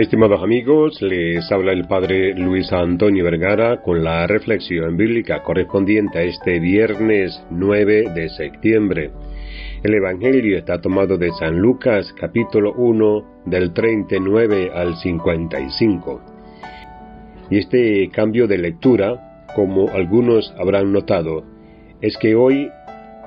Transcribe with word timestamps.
Estimados 0.00 0.42
amigos, 0.42 1.02
les 1.02 1.52
habla 1.52 1.72
el 1.72 1.86
Padre 1.86 2.32
Luis 2.32 2.72
Antonio 2.72 3.22
Vergara 3.22 3.82
con 3.82 4.02
la 4.02 4.26
reflexión 4.26 4.96
bíblica 4.96 5.42
correspondiente 5.42 6.18
a 6.18 6.22
este 6.22 6.58
viernes 6.58 7.44
9 7.50 8.10
de 8.14 8.30
septiembre. 8.30 9.10
El 9.82 9.92
Evangelio 9.92 10.56
está 10.56 10.80
tomado 10.80 11.18
de 11.18 11.30
San 11.32 11.58
Lucas 11.58 12.14
capítulo 12.18 12.72
1 12.78 13.42
del 13.44 13.74
39 13.74 14.70
al 14.74 14.96
55. 14.96 16.22
Y 17.50 17.58
este 17.58 18.08
cambio 18.08 18.46
de 18.46 18.56
lectura, 18.56 19.44
como 19.54 19.90
algunos 19.90 20.50
habrán 20.58 20.94
notado, 20.94 21.44
es 22.00 22.16
que 22.16 22.34
hoy 22.34 22.70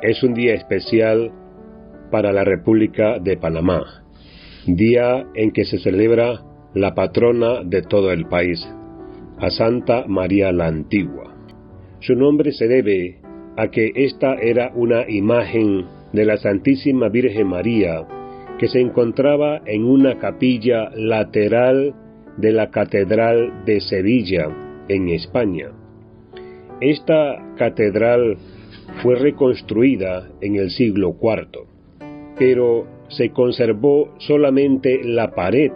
es 0.01 0.23
un 0.23 0.33
día 0.33 0.55
especial 0.55 1.31
para 2.09 2.33
la 2.33 2.43
República 2.43 3.19
de 3.19 3.37
Panamá, 3.37 4.03
día 4.65 5.27
en 5.35 5.51
que 5.51 5.65
se 5.65 5.77
celebra 5.77 6.41
la 6.73 6.95
patrona 6.95 7.63
de 7.63 7.81
todo 7.83 8.11
el 8.11 8.25
país, 8.25 8.67
a 9.37 9.49
Santa 9.49 10.05
María 10.07 10.51
la 10.51 10.67
Antigua. 10.67 11.35
Su 11.99 12.15
nombre 12.15 12.51
se 12.51 12.67
debe 12.67 13.19
a 13.57 13.67
que 13.69 13.91
esta 13.95 14.35
era 14.35 14.71
una 14.75 15.09
imagen 15.09 15.85
de 16.11 16.25
la 16.25 16.37
Santísima 16.37 17.09
Virgen 17.09 17.47
María 17.47 18.05
que 18.57 18.67
se 18.67 18.79
encontraba 18.79 19.61
en 19.65 19.85
una 19.85 20.17
capilla 20.19 20.89
lateral 20.95 21.93
de 22.37 22.51
la 22.51 22.71
Catedral 22.71 23.65
de 23.65 23.79
Sevilla, 23.79 24.47
en 24.87 25.09
España. 25.09 25.71
Esta 26.81 27.55
catedral 27.57 28.37
fue 29.01 29.15
reconstruida 29.15 30.29
en 30.41 30.55
el 30.55 30.69
siglo 30.71 31.15
IV, 31.21 31.67
pero 32.37 32.85
se 33.07 33.29
conservó 33.29 34.13
solamente 34.17 35.01
la 35.03 35.31
pared 35.31 35.71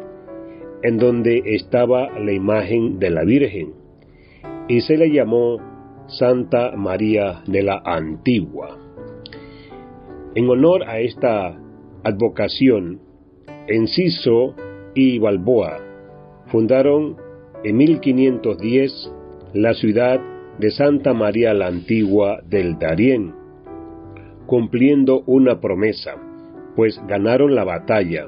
en 0.83 0.97
donde 0.97 1.41
estaba 1.45 2.19
la 2.19 2.31
imagen 2.31 2.99
de 2.99 3.09
la 3.09 3.23
Virgen, 3.23 3.73
y 4.67 4.81
se 4.81 4.97
le 4.97 5.11
llamó 5.11 5.57
Santa 6.07 6.71
María 6.75 7.41
de 7.47 7.63
la 7.63 7.81
Antigua. 7.83 8.77
En 10.35 10.49
honor 10.49 10.83
a 10.87 10.99
esta 10.99 11.57
advocación, 12.03 13.01
Enciso 13.67 14.55
y 14.93 15.19
Balboa 15.19 15.79
fundaron 16.47 17.17
en 17.63 17.77
1510 17.77 19.11
la 19.53 19.73
ciudad 19.73 20.21
de 20.59 20.71
Santa 20.71 21.13
María 21.13 21.53
la 21.53 21.67
Antigua 21.67 22.41
del 22.47 22.79
Darién, 22.79 23.33
cumpliendo 24.45 25.23
una 25.25 25.59
promesa, 25.59 26.15
pues 26.75 27.01
ganaron 27.07 27.55
la 27.55 27.63
batalla 27.63 28.27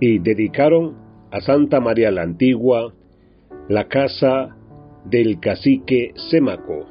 y 0.00 0.18
dedicaron 0.18 1.05
a 1.30 1.40
Santa 1.40 1.80
María 1.80 2.10
la 2.10 2.22
Antigua 2.22 2.92
la 3.68 3.88
casa 3.88 4.56
del 5.04 5.40
cacique 5.40 6.12
Sémaco. 6.30 6.86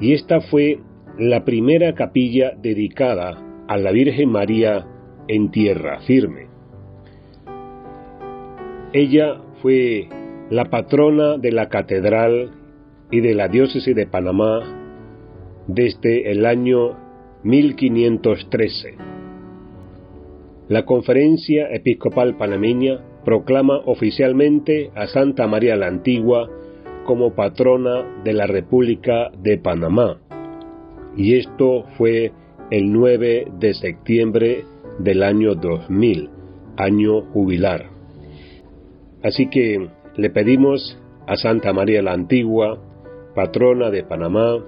Y 0.00 0.14
esta 0.14 0.40
fue 0.40 0.80
la 1.18 1.44
primera 1.44 1.94
capilla 1.94 2.52
dedicada 2.60 3.38
a 3.68 3.76
la 3.76 3.92
Virgen 3.92 4.30
María 4.30 4.86
en 5.28 5.50
tierra 5.50 6.00
firme. 6.00 6.48
Ella 8.92 9.40
fue 9.62 10.08
la 10.50 10.66
patrona 10.66 11.38
de 11.38 11.52
la 11.52 11.68
catedral 11.68 12.52
y 13.10 13.20
de 13.20 13.34
la 13.34 13.48
diócesis 13.48 13.94
de 13.94 14.06
Panamá 14.06 14.60
desde 15.66 16.30
el 16.30 16.44
año 16.46 16.96
1513 17.42 18.96
la 20.68 20.86
Conferencia 20.86 21.68
Episcopal 21.70 22.36
Panameña 22.36 23.00
proclama 23.24 23.80
oficialmente 23.84 24.90
a 24.94 25.06
Santa 25.06 25.46
María 25.46 25.76
la 25.76 25.88
Antigua 25.88 26.48
como 27.04 27.34
patrona 27.34 28.22
de 28.24 28.32
la 28.32 28.46
República 28.46 29.30
de 29.42 29.58
Panamá. 29.58 30.20
Y 31.16 31.34
esto 31.34 31.84
fue 31.98 32.32
el 32.70 32.92
9 32.92 33.48
de 33.58 33.74
septiembre 33.74 34.64
del 34.98 35.22
año 35.22 35.54
2000, 35.54 36.30
año 36.78 37.20
jubilar. 37.32 37.90
Así 39.22 39.48
que 39.48 39.88
le 40.16 40.30
pedimos 40.30 40.98
a 41.26 41.36
Santa 41.36 41.74
María 41.74 42.02
la 42.02 42.12
Antigua, 42.12 42.78
patrona 43.34 43.90
de 43.90 44.02
Panamá, 44.02 44.64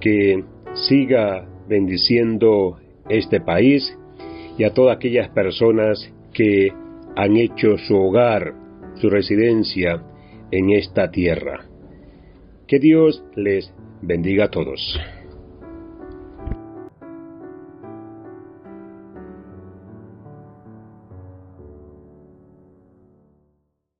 que 0.00 0.42
siga 0.74 1.46
bendiciendo 1.68 2.78
este 3.08 3.40
país 3.40 3.96
y 4.60 4.64
a 4.64 4.74
todas 4.74 4.94
aquellas 4.94 5.30
personas 5.30 6.12
que 6.34 6.68
han 7.16 7.38
hecho 7.38 7.78
su 7.78 7.96
hogar, 7.96 8.52
su 8.96 9.08
residencia 9.08 10.02
en 10.50 10.68
esta 10.72 11.10
tierra. 11.10 11.64
Que 12.68 12.78
Dios 12.78 13.24
les 13.36 13.72
bendiga 14.02 14.44
a 14.44 14.50
todos. 14.50 15.00